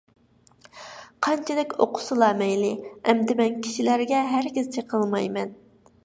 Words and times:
قانچىلىك 1.25 1.75
ئوقۇسىلا 1.83 2.29
مەيلى. 2.39 2.71
ئەمدى 3.13 3.35
مەن 3.41 3.59
كىشىلەرگە 3.67 4.23
ھەرگىز 4.31 4.71
چېقىلمايمەن. 4.77 5.53